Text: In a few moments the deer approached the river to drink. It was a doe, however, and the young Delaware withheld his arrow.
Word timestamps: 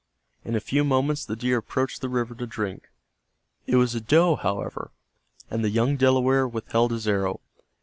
In 0.43 0.55
a 0.55 0.59
few 0.59 0.83
moments 0.83 1.23
the 1.23 1.35
deer 1.35 1.59
approached 1.59 2.01
the 2.01 2.09
river 2.09 2.33
to 2.33 2.47
drink. 2.47 2.89
It 3.67 3.75
was 3.75 3.93
a 3.93 4.01
doe, 4.01 4.35
however, 4.35 4.89
and 5.51 5.63
the 5.63 5.69
young 5.69 5.95
Delaware 5.95 6.47
withheld 6.47 6.89
his 6.91 7.07
arrow. 7.07 7.39